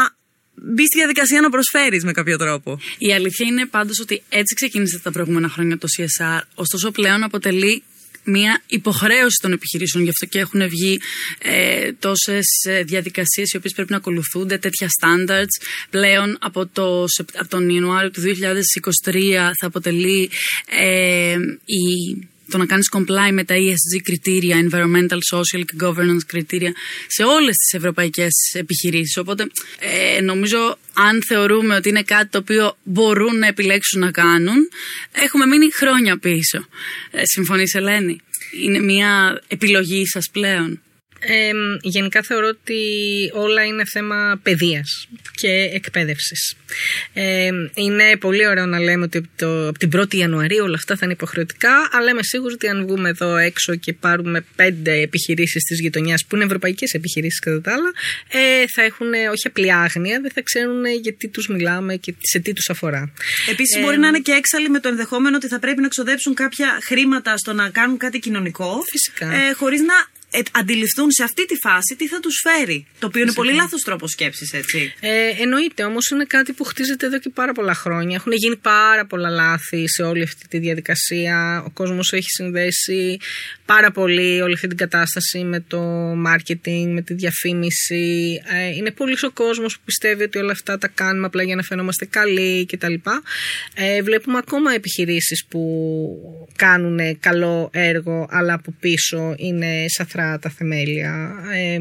[0.54, 2.80] μπει στη διαδικασία να προσφέρεις με κάποιο τρόπο.
[2.98, 6.42] Η αλήθεια είναι πάντως ότι έτσι ξεκίνησε τα προηγούμενα χρόνια το CSR.
[6.56, 7.84] Ωστόσο, πλέον αποτελεί
[8.24, 10.04] μια υποχρέωση των επιχειρήσεων.
[10.04, 11.00] Γι' αυτό και έχουν βγει
[11.40, 12.46] ε, τόσες
[12.86, 15.56] διαδικασίες οι οποίες πρέπει να ακολουθούνται, τέτοια standards.
[15.90, 18.22] Πλέον από, το, από τον Ιανουάριο του
[19.06, 19.20] 2023
[19.60, 20.30] θα αποτελεί
[20.66, 26.74] ε, η το να κάνεις comply με τα ESG κριτήρια, environmental, social και governance κριτήρια
[27.08, 29.18] σε όλες τις ευρωπαϊκές επιχειρήσεις.
[29.18, 29.48] Οπότε
[29.80, 34.70] ε, νομίζω αν θεωρούμε ότι είναι κάτι το οποίο μπορούν να επιλέξουν να κάνουν,
[35.12, 36.68] έχουμε μείνει χρόνια πίσω.
[37.12, 38.20] Ε, συμφωνείς Ελένη;
[38.64, 40.82] Είναι μια επιλογή σας πλέον;
[41.19, 41.51] Ε,
[41.82, 42.82] γενικά θεωρώ ότι
[43.34, 46.56] όλα είναι θέμα παιδείας και εκπαίδευσης.
[47.13, 50.95] Ε, είναι πολύ ωραίο να λέμε ότι από, το, από την 1η Ιανουαρίου όλα αυτά
[50.95, 55.63] θα είναι υποχρεωτικά, αλλά είμαι σίγουρη ότι αν βγούμε εδώ έξω και πάρουμε πέντε επιχειρήσεις
[55.63, 57.91] της γειτονιάς που είναι ευρωπαϊκές επιχειρήσεις κατά τα άλλα,
[58.32, 62.53] ε, θα έχουν όχι απλή άγνοια, δεν θα ξέρουν γιατί τους μιλάμε και σε τι
[62.53, 63.13] τους αφορά.
[63.49, 66.80] Επίσης μπορεί να είναι και έξαλλοι με το ενδεχόμενο ότι θα πρέπει να ξοδέψουν κάποια
[66.84, 69.34] χρήματα στο να κάνουν κάτι κοινωνικό, Φυσικά.
[69.34, 72.86] Ε, χωρίς να ε, αντιληφθούν σε αυτή τη φάση τι θα τους φέρει.
[73.00, 74.94] Το οποίο είναι πολύ λάθος τρόπος σκέψης, έτσι.
[75.00, 78.16] Ε, εννοείται, όμως είναι κάτι που χτίζεται εδώ και πάρα πολλά χρόνια.
[78.16, 81.63] Έχουν γίνει πάρα πολλά λάθη σε όλη αυτή τη διαδικασία.
[81.66, 83.18] Ο κόσμος έχει συνδέσει
[83.66, 88.42] πάρα πολύ όλη αυτή την κατάσταση με το marketing, με τη διαφήμιση.
[88.46, 91.62] Ε, είναι πολύ ο κόσμος που πιστεύει ότι όλα αυτά τα κάνουμε απλά για να
[91.62, 92.94] φαινόμαστε καλοί κτλ.
[93.74, 95.62] Ε, βλέπουμε ακόμα επιχειρήσεις που
[96.56, 101.34] κάνουν καλό έργο, αλλά από πίσω είναι σαθρά τα θεμέλια.
[101.53, 101.77] Ε,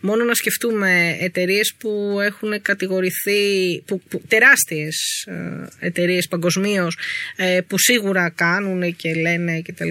[0.00, 6.98] μόνο να σκεφτούμε εταιρείες που έχουν κατηγορηθεί, που, που, τεράστιες ε, εταιρείες παγκοσμίως
[7.36, 9.88] ε, που σίγουρα κάνουν και λένε κτλ.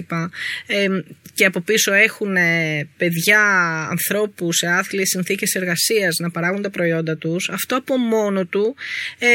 [0.66, 0.86] Ε,
[1.34, 2.36] και από πίσω έχουν
[2.96, 3.42] παιδιά,
[3.90, 8.74] ανθρώπους σε άθλιες συνθήκες εργασίας να παράγουν τα προϊόντα τους, αυτό από μόνο του
[9.18, 9.28] ε,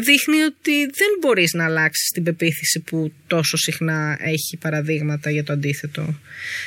[0.00, 5.52] δείχνει ότι δεν μπορείς να αλλάξεις την πεποίθηση που τόσο συχνά έχει παραδείγματα για το
[5.52, 6.14] αντίθετο.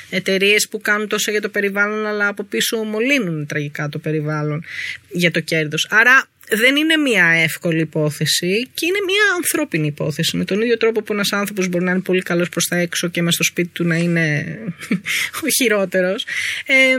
[0.09, 4.63] Εταιρείες που κάνουν τόσο για το περιβάλλον αλλά από πίσω μολύνουν τραγικά το περιβάλλον
[5.09, 5.87] για το κέρδος.
[5.89, 10.37] Άρα δεν είναι μια εύκολη υπόθεση και είναι μια ανθρώπινη υπόθεση.
[10.37, 13.07] Με τον ίδιο τρόπο που ένας άνθρωπος μπορεί να είναι πολύ καλός προς τα έξω
[13.07, 14.57] και μες στο σπίτι του να είναι
[15.43, 16.25] ο χειρότερος.
[16.65, 16.95] Ε,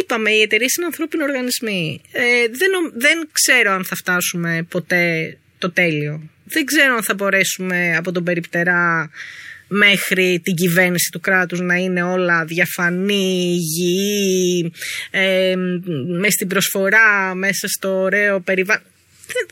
[0.00, 2.00] είπαμε, οι εταιρείες είναι ανθρώπινοι οργανισμοί.
[2.12, 6.28] Ε, δεν, δεν ξέρω αν θα φτάσουμε ποτέ το τέλειο.
[6.44, 9.10] Δεν ξέρω αν θα μπορέσουμε από τον περιπτερά
[9.72, 14.72] μέχρι την κυβέρνηση του κράτους να είναι όλα διαφανή, υγιή,
[15.10, 15.54] ε,
[16.06, 18.84] μέσα στην προσφορά, μέσα στο ωραίο περιβάλλον.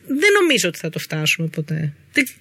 [0.07, 1.92] Δεν, νομίζω ότι θα το φτάσουμε ποτέ.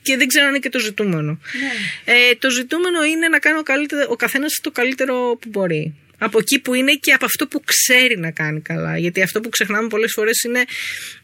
[0.01, 1.31] Και δεν ξέρω αν είναι και το ζητούμενο.
[1.31, 2.13] Ναι.
[2.13, 3.63] Ε, το ζητούμενο είναι να κάνει ο,
[4.09, 5.95] ο καθένας το καλύτερο που μπορεί.
[6.17, 8.97] Από εκεί που είναι και από αυτό που ξέρει να κάνει καλά.
[8.97, 10.63] Γιατί αυτό που ξεχνάμε πολλές φορές είναι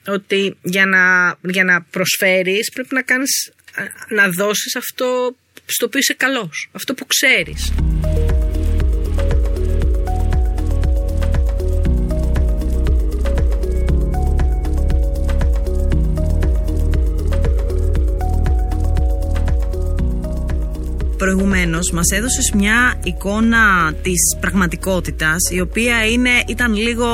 [0.08, 3.52] ότι για να, για να προσφέρεις πρέπει να κάνεις
[4.10, 5.36] να δώσεις αυτό
[5.66, 7.74] στο οποίο είσαι καλός, αυτό που ξέρεις.
[21.24, 27.08] Προηγουμένως μας έδωσες μια εικόνα της πραγματικότητας, η οποία είναι, ήταν λίγο,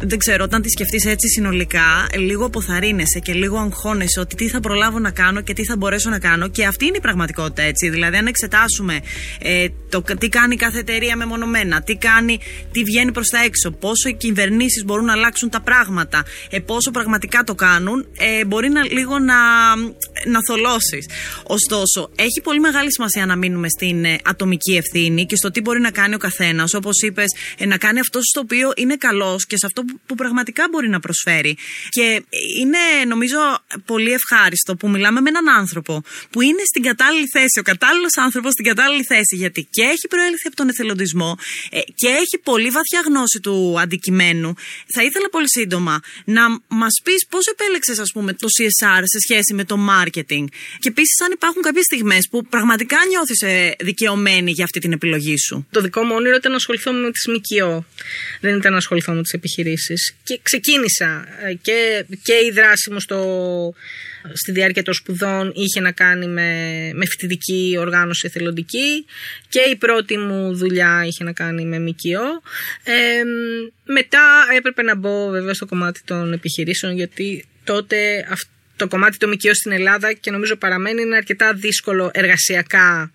[0.00, 4.60] δεν ξέρω, όταν τη σκεφτείς έτσι συνολικά, λίγο αποθαρρύνεσαι και λίγο αγχώνεσαι ότι τι θα
[4.60, 6.48] προλάβω να κάνω και τι θα μπορέσω να κάνω.
[6.48, 7.88] Και αυτή είναι η πραγματικότητα, έτσι.
[7.88, 9.00] Δηλαδή, αν εξετάσουμε
[9.38, 12.38] ε, το τι κάνει κάθε εταιρεία μεμονωμένα, τι κάνει,
[12.72, 16.90] τι βγαίνει προς τα έξω, πόσο οι κυβερνήσεις μπορούν να αλλάξουν τα πράγματα, ε, πόσο
[16.90, 19.34] πραγματικά το κάνουν, ε, μπορεί να, λίγο να,
[20.26, 21.06] να θολώσεις.
[21.42, 25.60] Ωστόσο, έχει πολύ μεγάλη σημασία να μην μείνουμε στην ε, ατομική ευθύνη και στο τι
[25.60, 26.74] μπορεί να κάνει ο καθένας.
[26.74, 27.26] Όπως είπες,
[27.58, 31.00] ε, να κάνει αυτό στο οποίο είναι καλός και σε αυτό που, πραγματικά μπορεί να
[31.00, 31.56] προσφέρει.
[31.88, 32.22] Και
[32.60, 33.38] είναι, νομίζω,
[33.84, 38.52] πολύ ευχάριστο που μιλάμε με έναν άνθρωπο που είναι στην κατάλληλη θέση, ο κατάλληλος άνθρωπος
[38.52, 41.38] στην κατάλληλη θέση, γιατί και έχει προέλθει από τον εθελοντισμό
[41.70, 44.54] ε, και έχει πολύ βαθιά γνώση του αντικειμένου.
[44.94, 49.54] Θα ήθελα πολύ σύντομα να μας πεις πώς επέλεξες, ας πούμε, το CSR σε σχέση
[49.54, 50.44] με το marketing.
[50.78, 53.41] Και επίσης, αν υπάρχουν κάποιες στιγμές που πραγματικά νιώθεις
[53.78, 57.26] δικαιωμένη για αυτή την επιλογή σου; Το δικό μου όνειρο ήταν να ασχοληθώ με τις
[57.28, 57.84] ΜΚΟ.
[58.40, 60.14] Δεν ήταν να ασχοληθώ με τις επιχειρήσεις.
[60.24, 63.74] Και ξεκίνησα ε, και, και η δράση μου στο,
[64.32, 66.50] στη διάρκεια των σπουδών είχε να κάνει με,
[66.94, 69.04] με φοιτητική οργάνωση εθελοντική
[69.48, 72.42] και η πρώτη μου δουλειά είχε να κάνει με ΜΚΟ.
[72.84, 73.22] Ε,
[73.84, 74.22] μετά
[74.56, 78.50] έπρεπε να μπω βέβαια στο κομμάτι των επιχειρήσεων γιατί τότε αυτό
[78.82, 83.10] το κομμάτι το ΜΚΟ στην Ελλάδα και νομίζω παραμένει είναι αρκετά δύσκολο εργασιακά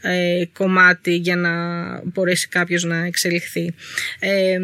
[0.00, 1.52] ε, κομμάτι για να
[2.04, 3.74] μπορέσει κάποιος να εξελιχθεί.
[4.18, 4.58] Ε,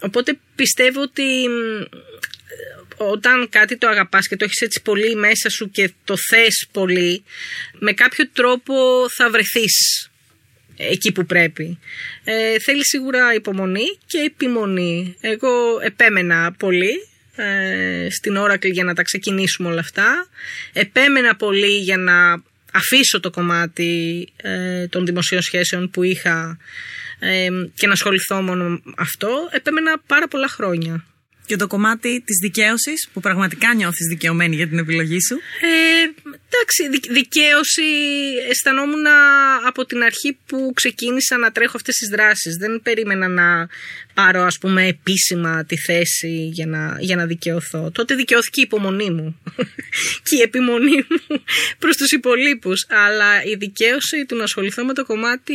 [0.00, 1.24] οπότε πιστεύω ότι
[2.96, 7.24] όταν κάτι το αγαπάς και το έχεις έτσι πολύ μέσα σου και το θες πολύ,
[7.78, 8.74] με κάποιο τρόπο
[9.16, 10.08] θα βρεθείς
[10.76, 11.78] εκεί που πρέπει.
[12.24, 15.16] Ε, θέλεις σίγουρα υπομονή και επιμονή.
[15.20, 15.50] Εγώ
[15.82, 20.26] επέμενα πολύ ε, στην Oracle για να τα ξεκινήσουμε όλα αυτά.
[20.72, 26.58] Επέμενα πολύ για να αφήσω το κομμάτι ε, των δημοσίων σχέσεων που είχα
[27.18, 29.48] ε, και να ασχοληθώ μόνο αυτό.
[29.50, 31.04] Επέμενα πάρα πολλά χρόνια
[31.48, 36.02] και το κομμάτι της δικαίωσης που πραγματικά νιώθεις δικαιωμένη για την επιλογή σου; Ε,
[36.48, 37.82] εντάξει, δικαίωση
[38.50, 39.06] αισθανόμουν
[39.66, 42.56] από την αρχή που ξεκίνησα να τρέχω αυτές τις δράσεις.
[42.56, 43.68] Δεν περίμενα να
[44.14, 47.90] πάρω ας πούμε επίσημα τη θέση για να, για να δικαιωθώ.
[47.90, 49.40] Τότε δικαιώθηκε η υπομονή μου
[50.26, 51.42] και η επιμονή μου
[51.78, 52.86] προς τους υπολείπους.
[52.88, 55.54] Αλλά η δικαίωση του να ασχοληθώ με το κομμάτι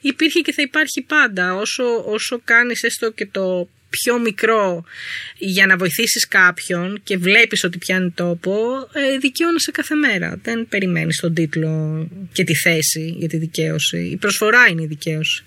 [0.00, 1.54] υπήρχε και θα υπάρχει πάντα.
[1.54, 3.68] Όσο, όσο κάνεις έστω και το
[4.00, 4.84] πιο μικρό
[5.38, 8.54] για να βοηθήσεις κάποιον και βλέπεις ότι πιάνει τόπο,
[8.92, 10.38] ε, δικαιώνεσαι κάθε μέρα.
[10.42, 13.98] Δεν περιμένεις τον τίτλο και τη θέση για τη δικαίωση.
[13.98, 15.44] Η προσφορά είναι η δικαίωση.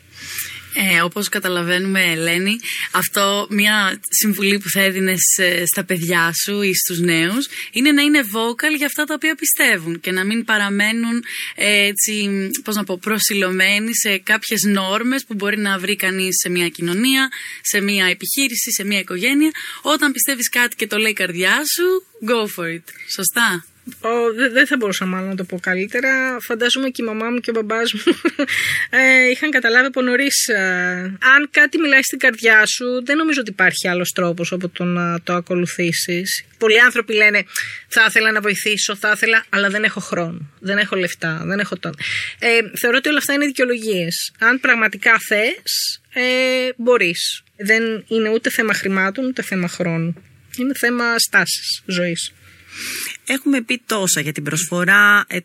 [0.73, 2.59] Ε, όπως καταλαβαίνουμε Ελένη,
[2.91, 5.19] αυτό μια συμβουλή που θα έδινες
[5.65, 9.99] στα παιδιά σου ή στους νέους είναι να είναι vocal για αυτά τα οποία πιστεύουν
[9.99, 11.23] και να μην παραμένουν
[11.55, 12.29] ε, έτσι,
[12.63, 17.29] πώς να πω, προσιλωμένοι σε κάποιες νόρμες που μπορεί να βρει κανείς σε μια κοινωνία,
[17.61, 19.51] σε μια επιχείρηση, σε μια οικογένεια.
[19.81, 22.83] Όταν πιστεύεις κάτι και το λέει η καρδιά σου, go for it.
[23.15, 23.65] Σωστά;
[24.51, 26.37] Δεν θα μπορούσα μάλλον να το πω καλύτερα.
[26.41, 28.01] Φαντάζομαι και η μαμά μου και ο μπαμπάς μου
[28.99, 30.47] ε, είχαν καταλάβει από νωρίς.
[30.47, 30.57] Ε,
[31.35, 35.21] αν κάτι μιλάει στην καρδιά σου, δεν νομίζω ότι υπάρχει άλλος τρόπος από το να
[35.21, 36.45] το ακολουθήσεις.
[36.57, 37.45] Πολλοί άνθρωποι λένε
[37.87, 40.51] Θα ήθελα να βοηθήσω, θα ήθελα, αλλά δεν έχω χρόνο.
[40.59, 41.95] Δεν έχω λεφτά, δεν έχω τον.
[42.39, 42.47] Ε,
[42.79, 44.31] θεωρώ ότι όλα αυτά είναι δικαιολογίες.
[44.39, 46.23] Αν πραγματικά θες, ε,
[46.77, 47.43] μπορείς.
[47.57, 50.15] Δεν είναι ούτε θέμα χρημάτων, ούτε θέμα χρόνου.
[50.57, 52.31] Είναι θέμα στάσης ζωής.
[53.29, 55.39] Έχουμε πει τόσα για την προσφορά ε,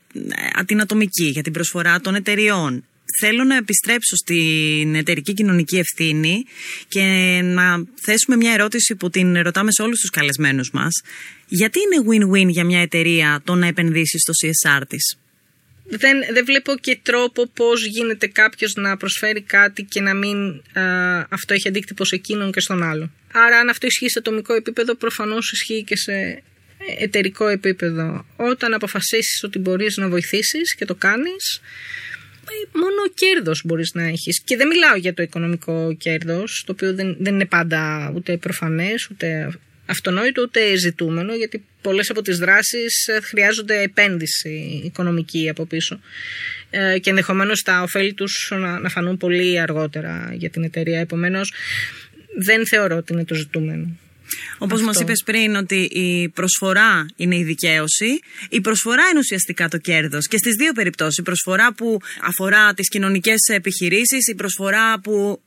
[0.66, 2.84] την ατομική, για την προσφορά των εταιριών.
[3.20, 6.44] Θέλω να επιστρέψω στην εταιρική κοινωνική ευθύνη
[6.88, 7.02] και
[7.44, 11.02] να θέσουμε μια ερώτηση που την ρωτάμε σε όλους τους καλεσμένους μας.
[11.46, 15.16] Γιατί είναι win-win για μια εταιρεία το να επενδύσει στο CSR της;
[15.84, 20.62] Δεν, δεν βλέπω και τρόπο πώς γίνεται κάποιος να προσφέρει κάτι και να μην
[21.28, 23.10] αυτό έχει αντίκτυπο σε εκείνον και στον άλλο.
[23.32, 26.42] Άρα αν αυτό ισχύει σε ατομικό επίπεδο προφανώς ισχύει και σε
[26.98, 28.26] εταιρικό επίπεδο.
[28.36, 31.60] Όταν αποφασίσεις ότι μπορείς να βοηθήσεις και το κάνεις,
[32.72, 34.40] μόνο κέρδος μπορείς να έχεις.
[34.44, 39.08] Και δεν μιλάω για το οικονομικό κέρδος, το οποίο δεν, δεν είναι πάντα ούτε προφανές,
[39.10, 39.52] ούτε
[39.86, 46.00] αυτονόητο, ούτε ζητούμενο, γιατί πολλές από τις δράσεις χρειάζονται επένδυση οικονομική από πίσω
[46.70, 51.00] ε, και ενδεχομένως τα ωφέλη τους να, να φανούν πολύ αργότερα για την εταιρεία.
[51.00, 51.52] Επομένως,
[52.38, 53.96] δεν θεωρώ ότι είναι το ζητούμενο.
[54.58, 59.78] Όπως μας είπες πριν, ότι η προσφορά είναι η δικαίωση, η προσφορά είναι ουσιαστικά το
[59.78, 60.26] κέρδος.
[60.26, 61.18] Και στις δύο περιπτώσεις.
[61.18, 65.40] Η προσφορά που αφορά τις κοινωνικές επιχειρήσεις, η προσφορά που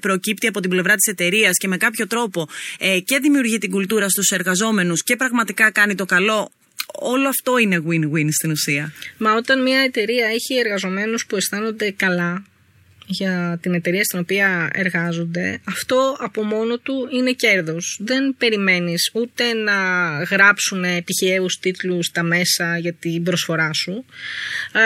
[0.00, 4.08] προκύπτει από την πλευρά της εταιρείας και με κάποιο τρόπο ε, και δημιουργεί την κουλτούρα
[4.08, 6.50] στους εργαζόμενους και πραγματικά κάνει το καλό
[6.98, 8.92] όλο αυτό είναι win-win στην ουσία.
[9.18, 12.44] Μα όταν μια εταιρεία έχει εργαζομένους που αισθάνονται καλά
[13.06, 17.98] για την εταιρεία στην οποία εργάζονται, αυτό από μόνο του είναι κέρδος.
[18.00, 19.72] Δεν περιμένεις ούτε να
[20.22, 24.04] γράψουν τυχαίους τίτλους στα μέσα για την προσφορά σου,
[24.72, 24.80] ε,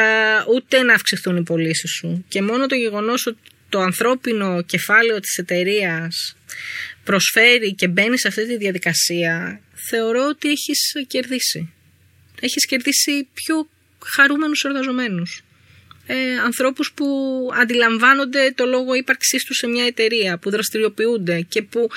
[0.55, 2.25] ούτε να αυξηθούν οι πωλήσεις σου.
[2.29, 6.37] Και μόνο το γεγονός ότι το ανθρώπινο κεφάλαιο της εταιρείας
[7.05, 11.73] προσφέρει και μπαίνει σε αυτή τη διαδικασία, θεωρώ ότι έχεις κερδίσει.
[12.41, 13.69] Έχεις κερδίσει πιο
[14.05, 15.43] χαρούμενους εργαζομένους
[16.11, 17.07] ε, ανθρώπους που
[17.61, 21.89] αντιλαμβάνονται το λόγο ύπαρξής τους σε μια εταιρεία, που δραστηριοποιούνται και που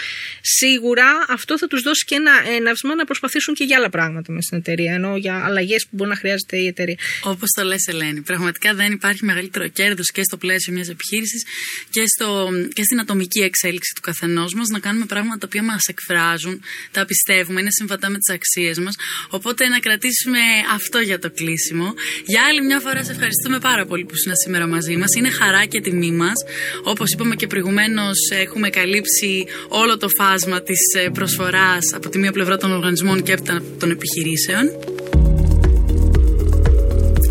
[0.42, 4.44] σίγουρα αυτό θα τους δώσει και ένα έναυσμα να προσπαθήσουν και για άλλα πράγματα μες
[4.46, 6.98] στην εταιρεία, ενώ για αλλαγές που μπορεί να χρειάζεται η εταιρεία.
[7.24, 11.46] Όπως το λες Ελένη, πραγματικά δεν υπάρχει μεγαλύτερο κέρδος και στο πλαίσιο μιας επιχείρησης
[11.90, 15.86] και, στο, και στην ατομική εξέλιξη του καθενός μας να κάνουμε πράγματα τα οποία μας
[15.86, 18.96] εκφράζουν, τα πιστεύουμε, είναι συμβατά με τις αξίες μας.
[19.30, 20.40] Οπότε να κρατήσουμε
[20.74, 21.94] αυτό για το κλείσιμο.
[22.26, 25.16] Για άλλη μια φορά σε ευχαριστούμε πάρα πολύ που ήσουν σήμερα μαζί μας.
[25.18, 26.38] Είναι χαρά και τιμή μας.
[26.84, 32.32] Όπως είπαμε και προηγουμένως, έχουμε καλύψει όλο το φάσμα της ε, προσφοράς από τη μία
[32.32, 33.44] πλευρά των οργανισμών και από
[33.80, 34.66] των επιχειρήσεων.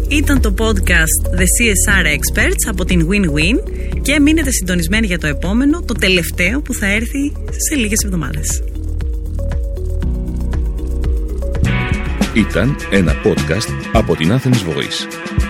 [0.09, 5.83] Ήταν το podcast The CSR Experts από την Win-Win και μείνετε συντονισμένοι για το επόμενο,
[5.83, 7.33] το τελευταίο που θα έρθει
[7.69, 8.63] σε λίγες εβδομάδες.
[12.35, 15.50] Ήταν ένα podcast από την Athens Voice.